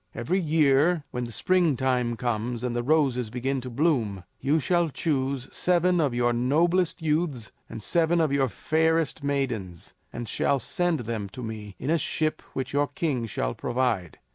Every 0.15 0.39
year 0.39 1.03
when 1.11 1.25
the 1.25 1.31
springtime 1.31 2.17
comes 2.17 2.63
and 2.63 2.75
the 2.75 2.81
roses 2.81 3.29
begin 3.29 3.61
to 3.61 3.69
bloom, 3.69 4.23
you 4.39 4.59
shall 4.59 4.89
choose 4.89 5.47
seven 5.55 5.99
of 6.01 6.15
your 6.15 6.33
noblest 6.33 7.03
youths 7.03 7.51
and 7.69 7.83
seven 7.83 8.19
of 8.19 8.31
your 8.33 8.49
fairest 8.49 9.23
maidens, 9.23 9.93
and 10.11 10.27
shall 10.27 10.57
send 10.57 11.01
them 11.01 11.29
to 11.33 11.43
me 11.43 11.75
in 11.77 11.91
a 11.91 11.99
ship 11.99 12.41
which 12.53 12.73
your 12.73 12.87
king 12.87 13.27
shall 13.27 13.53
provide. 13.53 14.17